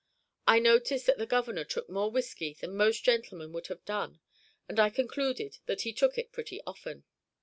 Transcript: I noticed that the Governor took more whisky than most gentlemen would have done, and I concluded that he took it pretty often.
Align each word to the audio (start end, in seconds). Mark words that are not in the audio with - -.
I 0.47 0.57
noticed 0.57 1.05
that 1.05 1.19
the 1.19 1.27
Governor 1.27 1.63
took 1.63 1.87
more 1.87 2.09
whisky 2.09 2.55
than 2.55 2.75
most 2.75 3.03
gentlemen 3.03 3.53
would 3.53 3.67
have 3.67 3.85
done, 3.85 4.19
and 4.67 4.79
I 4.79 4.89
concluded 4.89 5.59
that 5.67 5.81
he 5.81 5.93
took 5.93 6.17
it 6.17 6.31
pretty 6.31 6.59
often. 6.65 7.03